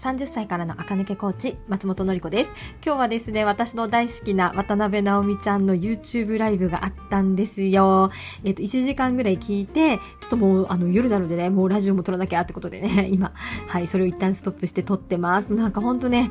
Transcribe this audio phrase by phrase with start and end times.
[0.00, 2.52] 30歳からの赤抜けコーチ、松本のり子です。
[2.82, 8.10] 今日はですね、私の大好きな渡辺直美ちゃんの YouTube ライブがあったんですよ。
[8.42, 13.32] えっ、と、1時間ぐらい聞いて、ちょっともう、あの、夜なのでね、もうラジオも撮らなきゃってことでね、 今、
[13.68, 15.52] はい、それを一旦ストップして撮ってます。
[15.52, 16.30] なんかほんとね、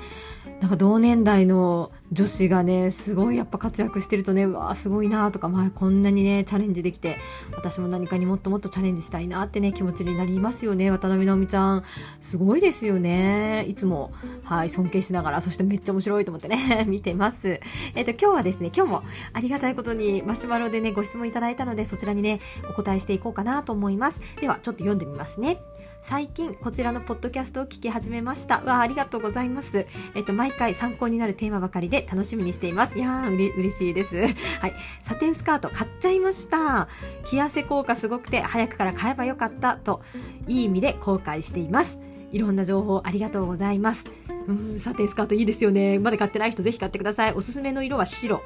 [0.62, 7.18] なんか同年代の女子がね、すごいやっぱ活躍してるとね、うわーすごいなとか、まあこんなにね、チャレンジできて、
[7.56, 10.90] 私も何かにもっともっとチャレンジしたいなってね、気持ちになりますよね。
[10.90, 11.84] 渡辺直美ちゃん。
[12.20, 13.64] すごいですよね。
[13.68, 14.12] いつも、
[14.44, 17.60] はい、尊敬しながら、そしてめっちゃ面白いと思ってね、 見てます。
[17.94, 19.04] えっ、と、今日はですね、今日も
[19.34, 22.40] ありがたいことにマシュマロでね、ご質問いただいたので、そちらにね、
[22.70, 24.22] お答えしていこうかなと思います。
[24.42, 25.62] では、ちょっと読んでみますね。
[26.02, 28.62] 最近こちらのポッドキャストを聞き始めました。
[28.62, 29.86] わあ、ありがとうございます。
[30.16, 32.98] えっと、毎回参考になるテーマばかりで楽しみにしています。
[32.98, 34.16] いやー、うれ、嬉しいです。
[34.60, 34.74] はい。
[35.02, 36.88] サテンスカート買っちゃいました。
[37.26, 40.02] 着痩せ効果すごくて早くから買えばよかったと、
[40.48, 42.00] いい意味で後悔しています。
[42.32, 44.06] いろんな情報ありがとうございます。
[44.48, 46.00] うん、サテンスカートいいですよね。
[46.00, 47.34] まだ買ってない人ぜひ買ってください。
[47.34, 48.42] おすすめの色は白。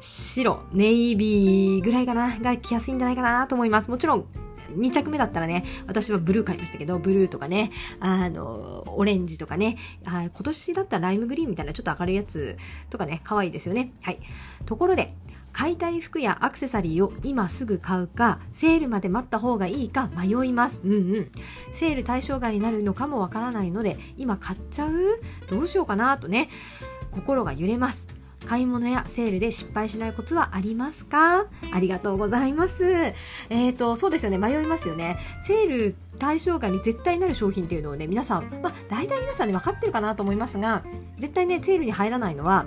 [0.00, 3.90] 白、ネイビーぐらいかなが着やすいんじゃないかなと思います。
[3.90, 4.26] もちろん、
[4.76, 12.56] 2着目だったらね、私はブルー買いましたけど、ブルーとかね、あの、オレンジとかね、あ今年だったらライムグリーンみたいなちょっと明るいやつ
[12.90, 13.92] とかね、可愛いですよね。
[14.02, 14.18] はい。
[14.64, 15.14] ところで、
[15.52, 20.80] 買いたい服やアクセサリーを今すぐ買うか、セールまで待った方がいいか迷います。
[20.84, 21.32] うんうん。
[21.72, 24.92] セール対象外になるのかもわからないので、今買っちゃう？
[25.48, 26.50] どうしようかなとね、
[27.10, 28.06] 心が揺れます。
[28.46, 31.46] 買い物やセールで失敗しないコツはありますか？
[31.72, 32.84] ありがとうございます。
[33.50, 34.38] えっ、ー、と、そうですよね。
[34.38, 35.18] 迷いますよね。
[35.40, 40.84] セール対象外に絶対なる商品っていうのをね、皆さん、まあ、大体皆さんね、分かってるかなと思いますが、
[41.18, 42.66] 絶対ね、セールに入らないのは、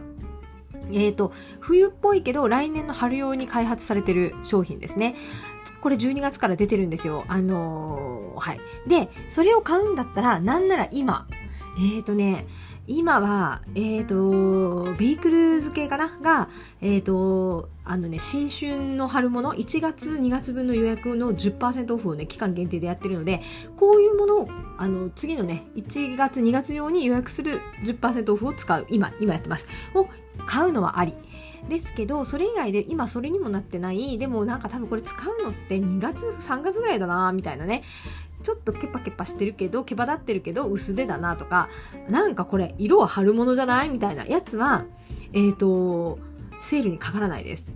[0.91, 5.15] えっ、ー、と、冬っぽいけど来年の春用に開発されてる商品ですね。
[5.81, 7.25] これ12月から出てるんですよ。
[7.27, 8.59] あのー、はい。
[8.87, 11.27] で、それを買うんだったら、なんなら今、
[11.77, 12.47] えっ、ー、とね、
[12.91, 16.09] 今は、えっ、ー、と、ビークルーズ系かな？
[16.23, 16.49] が、
[16.81, 23.41] えっ、ー、と、あのね、新春の春物、1月、2月分の予約の10%オフをね、期間限定でやってるので、
[23.77, 29.67] こういうものを、あの、次のね、1月、2月用に予約する10%オフを使う、今、今やってます。
[29.93, 30.07] を
[30.47, 31.13] 買うのはあり。
[31.67, 37.83] ですけど、それ以外で今それにもなってない、でもなんか多分これ使うのって2月、3月ぐらいだな、みたいなね。
[38.43, 41.69] ちょっとケパケパしてるけど、毛羽立ってるけど薄手だなとか、
[42.09, 44.85] なんかこれ色は春物じゃないみたいなやつは、
[45.33, 46.19] えっ、ー、と、
[46.59, 47.73] セールにかからないです。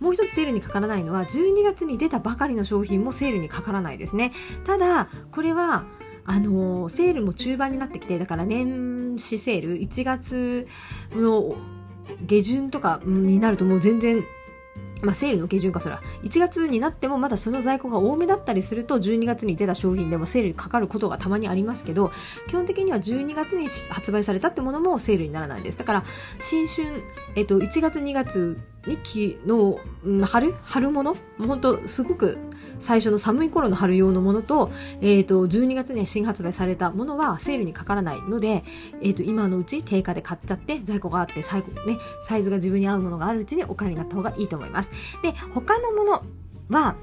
[0.00, 4.32] もう一つセールにかからないのは、12月に出たばかりの商品もセールにかからないですね。
[4.64, 5.86] ただ、これは、
[6.24, 10.68] あのー、セールも中盤になってきて、だから年始セール、1月
[11.12, 11.56] の
[12.26, 14.24] 下旬とかになるともう全然
[15.02, 16.00] まあ、セールの基準かそら。
[16.22, 22.10] 1月になってもまだその在庫が多めだったりすると、12月に出た商品でもセールにかかることがたまにありますけど、
[22.48, 25.78] 基本的には12月に発売されたってものもセールにならないです。
[25.78, 26.04] だから、
[26.38, 27.02] 新春、
[27.36, 30.52] えっと、1月2月日記の、うん、春？
[30.62, 31.16] 春物？
[31.38, 32.38] 本当すごく
[32.78, 38.62] 最初の寒い頃の春用のものと、えっ、ー、と、12月に新発売されたものはセールにかからないので、
[39.02, 44.90] えっ、ー、と、今のうち定価で買っちゃって、在庫があって、最後ね、サイズが自分に合うものがあるうちにお金になった方がいいと思います。
[45.22, 46.22] で、他のもの
[46.70, 46.96] は、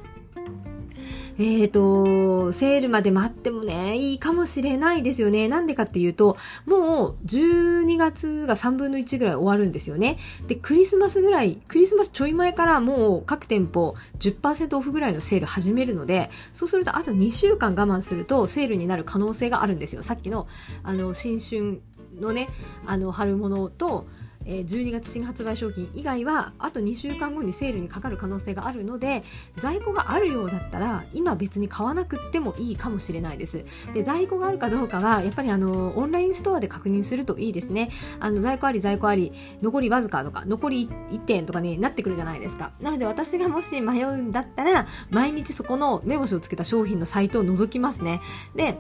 [1.38, 5.50] えっ、ー、と、セールまで待ってもね、いいかもしれないですよね。
[5.50, 10.18] なんでかっていうと、もう12月が3分の1ぐらい終わるんですよね。
[10.48, 20.04] で、クリスマスぐらい、クリスマスちょい前からもう各店舗10%オフぐらいのセール始めるので、そうするとあと2週間我慢するとセールになる可能性があるんですよ。
[20.04, 20.48] さっきの、
[20.84, 21.82] あの、新春
[22.20, 22.48] のね、
[22.86, 24.08] あの、春物と、
[24.46, 29.24] え12月新発売商品以外はあと2週間後にセールにかかる可能性があるので
[29.58, 33.66] 在庫があるようだったら今別に買わなくてもいいかもしれないです。
[33.94, 37.90] で在庫があるかどうかはやっぱりあのオンラインストアで確認するといいですね。
[38.20, 42.72] あの在庫あり在庫あり残りわずかとか残り1点とかになってくるじゃないですか。
[42.82, 48.22] なので私がもし迷うんだったら毎日そこの目星をつけた商品のサイトを覗きますね。
[48.56, 48.78] で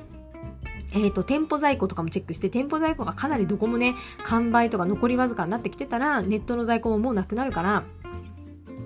[0.96, 7.84] えっ、ー、と、店舗在庫とかもチェックして、店舗在庫がかなりどこもね、完売とか残りわずかになってきてたら、ネットの在庫ももうなくなるから、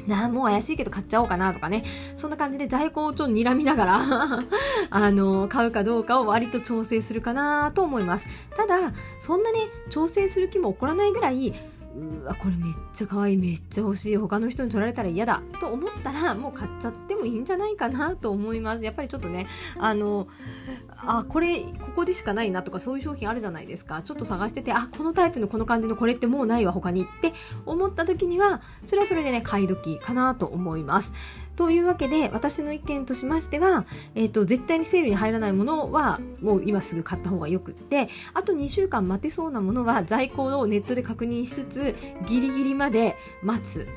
[0.07, 1.83] なあ、もう怪しいけど買っちゃおうかなとかね。
[2.15, 3.99] そんな感じで在庫をちょっと睨みながら
[4.89, 8.25] あの、買うかどうかを割と調整するかなと思います。
[8.57, 9.59] ただ、そんなね、
[9.91, 11.53] 調整する気も起こらないぐらい、
[11.99, 18.83] うわこれめっちゃ可愛いめっちゃ欲しい他の人に取られたら嫌だと思ったらもう買っちゃってもいいんじゃないかなと思います。
[18.83, 19.47] やっぱりちょっとね
[19.77, 20.27] あの
[20.95, 24.01] あこれここでしかないなとかそういう商品あるじゃないですか。
[24.01, 27.33] ちょっと探しててあこのタイプのこの感じのこれってもうないわ他にって
[27.65, 31.13] 思った時にはそれはそれでね買い時かなと思います。
[31.59, 33.85] というわけで、私の意見としましては、
[34.15, 41.95] えっ、と、絶対にセールに入らないものは、もう今すぐ買った方がよくって、あと2週間待てそうなものは在庫をネットで確認しつつ、
[42.25, 43.89] ギリギリまで待つ。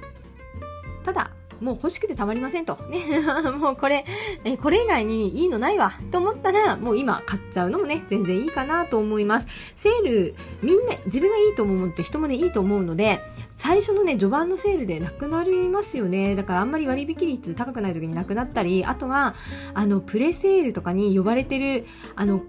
[1.04, 1.30] ただ、
[1.62, 2.76] もう欲しくてたまりませんと。
[2.90, 3.00] ね。
[3.58, 4.04] もうこれ、
[4.44, 5.92] えこれ以外にいいのないわ。
[6.10, 9.46] と思ったら、もう今買っちゃうのもね、全然いいかなと思います。
[9.76, 13.20] セール、みんな、自分がいいと思うのって人もね、いいと思うので、
[13.54, 16.34] 最初のね、序盤のセールでなくなりますよね。
[16.34, 19.34] だからあんまり割引率高くない時になくなったり、あとは、
[19.74, 21.86] あの、プレセールとかに呼ばれてる、
[22.16, 22.42] あの、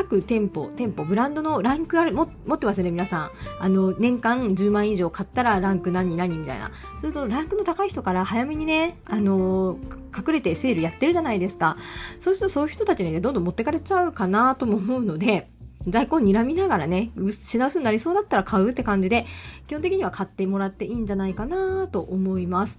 [0.00, 3.30] 各店舗、店舗、ブランドのランクある、も、持ってますよね、皆さん。
[3.58, 6.70] あの、年間10万以上買ったらランク何何みたいな。
[6.96, 9.78] すると、ランクの高い人から早めにね、あの
[10.16, 11.76] 隠れてセールやってるじゃないですか。
[12.18, 15.50] そうすると、そういう人たちにね、どんどん持ってかれちゃうかなとも思うので、
[15.86, 19.26] 在庫を睨みながらね、品薄になりそうだったら買うって感じで、
[19.66, 22.78] 基本的には買ってもらっていいんじゃないかなと思います。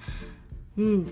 [0.77, 1.11] うん。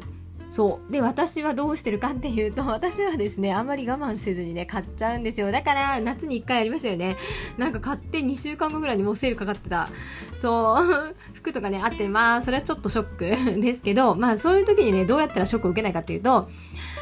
[0.50, 0.92] そう。
[0.92, 5.52] で、私はどうしてるかっていうと、私はですね、あんまり我慢せずにね、買っちゃうんですよ。
[5.52, 7.18] だから、夏に1回やりましたよね。
[7.58, 9.90] なんか買って2週間後ぐらいにもうセールかかってた。
[10.34, 11.16] そう。
[11.34, 16.50] 服とかね、あって、まあ、それはちょっとショック ですけど、まあ、そういう時にね、どうやったらショックを受けないかっていうと、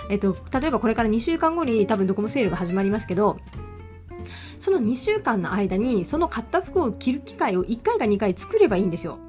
[0.10, 3.40] えっと、例えばこれから2週間後に多分どこもセールが始まりますけど、
[4.60, 9.20] その2週間の間に、その買った服を着る機会を1回か2回作ればいいんですよ。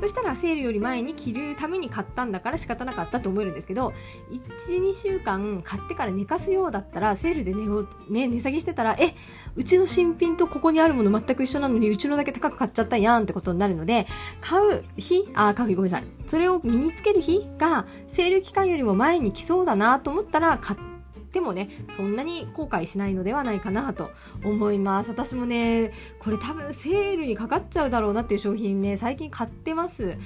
[0.00, 3.92] そしたらセールより前に着るために買ったんだから仕方なかったと思えるんですけど、
[4.30, 9.14] 1、2週間買ってから寝かすようだったら、セールで値を、ね、値下げしてたら、え、
[9.54, 14.06] うちの新品とここにあるもの全く一緒なのに、うちのだけ高く買っちゃったやんってことになるので、
[14.40, 16.08] 買う日、あ、買う日ごめんなさい。
[16.26, 20.95] それを身につける日が、セール期間よりも前に来そうだなと思ったら、買って、
[21.26, 24.10] てもね、そんなに後悔しないのではないかなと
[24.44, 25.10] 思います。
[25.10, 30.16] 私もね、これ多分セールにかかっちゃうだろうなっていう商品ね、最近買ってます。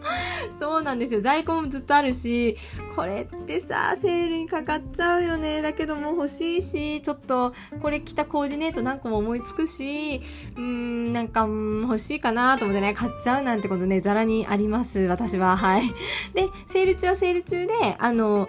[0.58, 1.20] そうなんですよ。
[1.20, 2.56] 在庫もずっとあるし、
[2.94, 5.62] これってさ、セールにかかっちゃうよね。
[5.62, 15.00] だけども欲しいし、ちょっと、これ着たコーディネート何個も思いつくし、うーん、なんか、欲しいかなと思ってね、買っちゃうなんてことね、ざらにあります。
[15.00, 15.56] 私は。
[15.56, 15.88] はい。
[16.34, 18.48] で、セール中はセール中で、あの、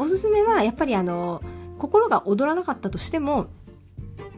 [0.00, 1.42] おすすめはやっぱりあの
[1.78, 3.48] 心が躍らなかったとしても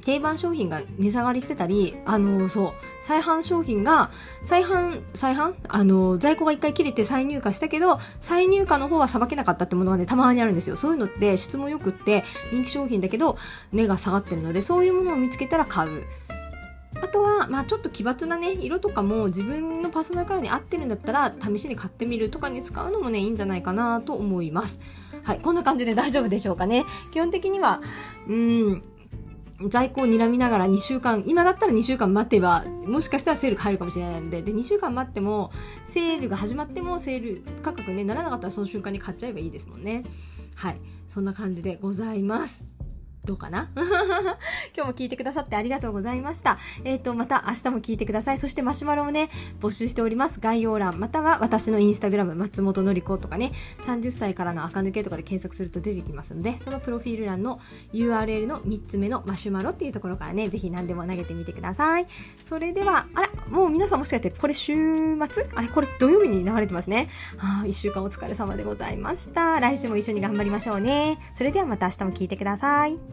[0.04, 4.10] 定番商品が値下がりしてたり、あの、そう、再販商品が、
[4.42, 5.54] 再販、再販？
[5.68, 10.74] あの、在庫が一回切れて再入荷したけど、再入荷の方はさばけなかったってものがね、たまにあるんですよ。
[10.74, 13.38] そういうのって質も良くって、人気商品だけど、
[13.72, 16.02] 値が下がってるので、そういうものを見つけたら買う。
[17.02, 24.80] あとは、まあちょっと奇抜なね、色とかも自分のパーソナルカラーに合ってるんだったら、試しに買ってみるとかに使うのもね、いいんじゃないかなと思います。
[25.24, 26.84] はい、こんな感じで 大丈夫でしょうかね。
[27.12, 27.82] 基本的には、
[28.28, 28.82] うーん、
[29.68, 35.50] 在庫を睨みながら2週間、今だったら2週間待てば、もしかしたらセール入るかもしれないので、で、2週間待っても、
[35.84, 40.04] セールが始まっても、セール価格ね、ならなかったらその瞬間に買っちゃえばいいですもんね。
[40.54, 40.80] はい。
[41.08, 42.81] そんな感じでございます。
[43.24, 43.70] どうかな？
[44.74, 46.58] 今日も聞いてくださってありがとうございました。
[46.84, 48.38] えっ、ー、と、また明日も聞いてください。
[48.38, 49.30] そしてマシュマロをね、
[49.60, 50.40] 募集しております。
[50.40, 53.52] 概要欄、または私のインスタグラム、松本のり子とかね、
[53.82, 57.60] 30歳からの垢抜けとかで検索すると出てきますので、そのプロフィール欄の
[57.92, 62.06] URL の3つ目のマシュマロっていうところからね、ぜひ何でも投げてみてください。
[62.42, 64.74] それでは、あら、もう皆さんもしかしてこれ週
[65.30, 65.48] 末？
[65.54, 67.08] あれ、これ土曜日に流れてますね。
[67.36, 69.60] はあ、1週間お疲れ様でございました。
[69.60, 71.18] 来週も一緒に頑張りましょうね。
[71.34, 73.11] それではまた明日も聞いてください。